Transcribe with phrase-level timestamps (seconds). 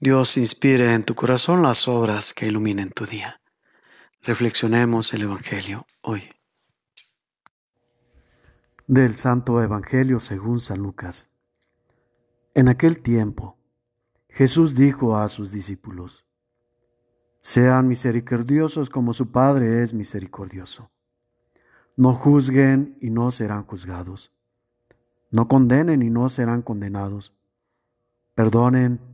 [0.00, 3.40] Dios inspire en tu corazón las obras que iluminen tu día.
[4.22, 6.24] Reflexionemos el Evangelio hoy.
[8.88, 11.30] Del Santo Evangelio según San Lucas.
[12.54, 13.56] En aquel tiempo,
[14.28, 16.26] Jesús dijo a sus discípulos,
[17.40, 20.90] Sean misericordiosos como su Padre es misericordioso.
[21.96, 24.32] No juzguen y no serán juzgados.
[25.30, 27.32] No condenen y no serán condenados.
[28.34, 29.13] Perdonen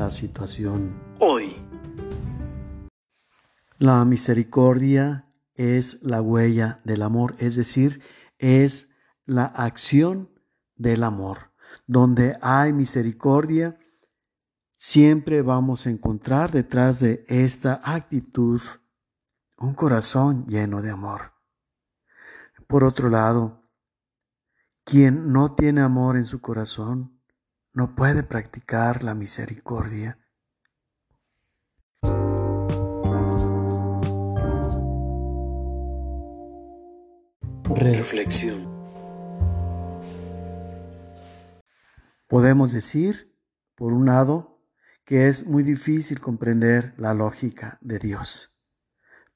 [0.00, 1.54] La situación hoy.
[3.76, 8.02] La misericordia es la huella del amor, es decir,
[8.38, 8.88] es
[9.26, 10.30] la acción
[10.74, 11.52] del amor.
[11.86, 13.78] Donde hay misericordia,
[14.74, 18.62] siempre vamos a encontrar detrás de esta actitud
[19.58, 21.34] un corazón lleno de amor.
[22.66, 23.68] Por otro lado,
[24.82, 27.19] quien no tiene amor en su corazón,
[27.72, 30.18] no puede practicar la misericordia.
[37.64, 38.68] Reflexión.
[42.26, 43.36] Podemos decir,
[43.76, 44.60] por un lado,
[45.04, 48.60] que es muy difícil comprender la lógica de Dios.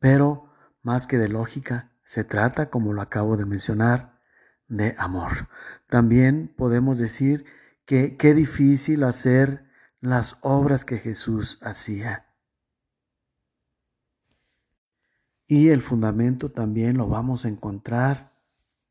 [0.00, 0.52] Pero,
[0.82, 4.20] más que de lógica, se trata, como lo acabo de mencionar,
[4.68, 5.48] de amor.
[5.86, 7.44] También podemos decir
[7.92, 9.66] qué difícil hacer
[10.00, 12.26] las obras que Jesús hacía.
[15.46, 18.32] Y el fundamento también lo vamos a encontrar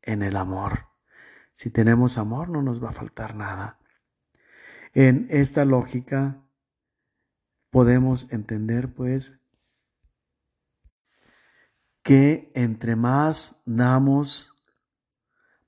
[0.02, 0.86] en el amor.
[1.54, 3.80] Si tenemos amor no nos va a faltar nada.
[4.94, 6.40] En esta lógica
[7.70, 9.44] podemos entender pues
[12.04, 14.54] que entre más damos,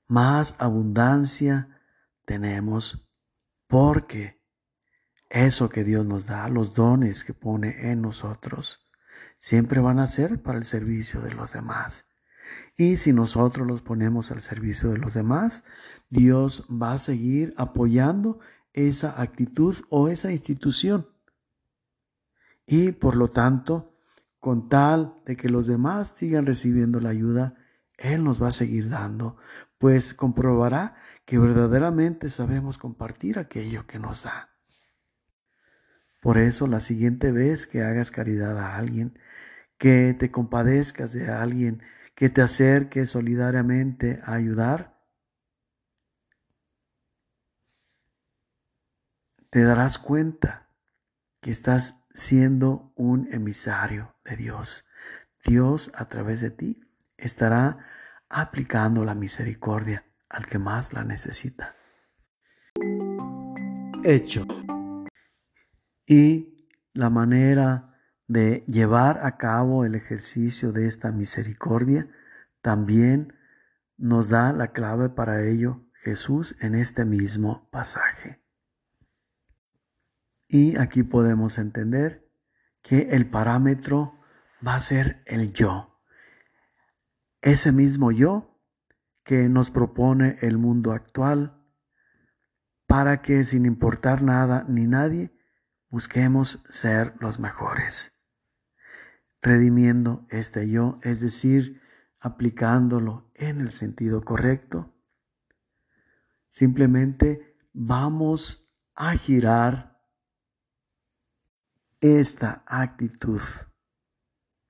[0.07, 1.81] más abundancia
[2.23, 3.04] tenemos
[3.75, 4.41] porque
[5.29, 8.87] eso que Dios nos da, los dones que pone en nosotros,
[9.37, 12.05] siempre van a ser para el servicio de los demás.
[12.77, 15.65] Y si nosotros los ponemos al servicio de los demás,
[16.09, 18.39] Dios va a seguir apoyando
[18.71, 21.09] esa actitud o esa institución.
[22.65, 23.93] Y por lo tanto,
[24.39, 27.55] con tal de que los demás sigan recibiendo la ayuda,
[27.97, 29.35] Él nos va a seguir dando,
[29.77, 34.49] pues comprobará que verdaderamente sabemos compartir aquello que nos da.
[36.21, 39.19] Por eso la siguiente vez que hagas caridad a alguien,
[39.77, 41.83] que te compadezcas de alguien,
[42.15, 44.95] que te acerques solidariamente a ayudar,
[49.49, 50.69] te darás cuenta
[51.41, 54.89] que estás siendo un emisario de Dios.
[55.45, 56.81] Dios a través de ti
[57.17, 57.85] estará
[58.29, 61.75] aplicando la misericordia al que más la necesita.
[64.03, 64.45] Hecho.
[66.07, 67.95] Y la manera
[68.27, 72.07] de llevar a cabo el ejercicio de esta misericordia
[72.61, 73.33] también
[73.97, 78.41] nos da la clave para ello Jesús en este mismo pasaje.
[80.47, 82.29] Y aquí podemos entender
[82.81, 84.19] que el parámetro
[84.65, 85.94] va a ser el yo
[87.45, 88.59] ese mismo yo
[89.23, 91.63] que nos propone el mundo actual
[92.87, 95.31] para que sin importar nada ni nadie
[95.89, 98.11] busquemos ser los mejores.
[99.43, 101.81] Redimiendo este yo, es decir,
[102.19, 104.95] aplicándolo en el sentido correcto,
[106.49, 110.01] simplemente vamos a girar
[112.01, 113.41] esta actitud,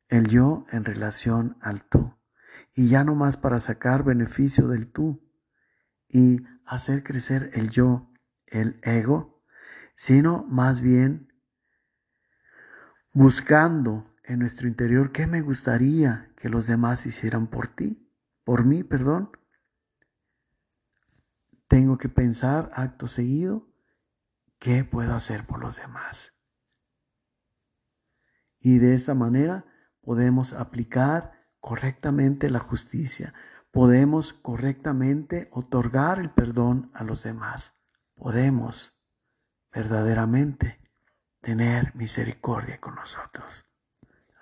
[0.09, 2.13] el yo en relación al tú
[2.75, 5.25] y ya no más para sacar beneficio del tú
[6.09, 8.11] y hacer crecer el yo,
[8.45, 9.41] el ego,
[9.95, 11.33] sino más bien
[13.13, 18.11] buscando en nuestro interior qué me gustaría que los demás hicieran por ti,
[18.43, 19.31] por mí, perdón.
[21.69, 23.73] Tengo que pensar acto seguido
[24.59, 26.33] qué puedo hacer por los demás.
[28.59, 29.65] Y de esta manera
[30.01, 31.34] podemos aplicar
[31.65, 33.33] correctamente la justicia,
[33.71, 37.73] podemos correctamente otorgar el perdón a los demás,
[38.13, 39.03] podemos
[39.73, 40.79] verdaderamente
[41.41, 43.75] tener misericordia con nosotros.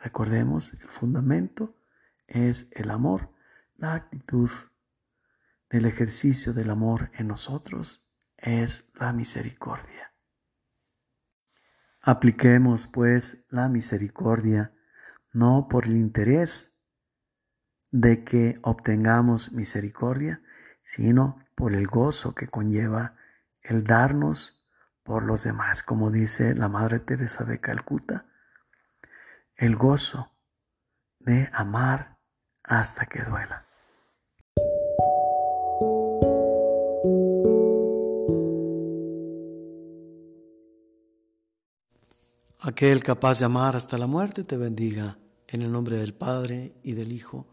[0.02, 1.78] Recordemos, el fundamento
[2.28, 3.34] es el amor,
[3.78, 4.50] la actitud
[5.70, 10.14] del ejercicio del amor en nosotros es la misericordia.
[12.02, 14.76] Apliquemos pues la misericordia
[15.32, 16.73] no por el interés
[17.94, 20.42] de que obtengamos misericordia,
[20.84, 23.16] sino por el gozo que conlleva
[23.62, 24.66] el darnos
[25.04, 28.26] por los demás, como dice la Madre Teresa de Calcuta,
[29.56, 30.32] el gozo
[31.20, 32.18] de amar
[32.64, 33.68] hasta que duela.
[42.60, 46.94] Aquel capaz de amar hasta la muerte te bendiga en el nombre del Padre y
[46.94, 47.53] del Hijo